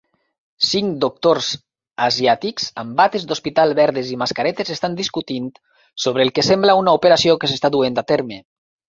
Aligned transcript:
Cinc 0.67 0.93
doctors 1.03 1.47
asiàtics 2.05 2.63
amb 2.83 2.95
bates 3.01 3.27
d'hospital 3.31 3.73
verdes 3.79 4.09
i 4.15 4.17
mascaretes 4.21 4.71
estan 4.75 4.95
discutint 5.01 5.51
sobre 6.07 6.25
el 6.27 6.33
que 6.39 6.45
sembla 6.47 6.75
una 6.81 6.95
operació 7.01 7.37
que 7.45 7.51
s'està 7.53 7.71
duent 7.77 8.01
a 8.03 8.05
terme 8.13 8.41